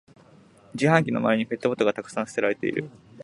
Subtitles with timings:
[0.73, 2.89] 自販機の周りにペットボトルがたくさん捨てられてる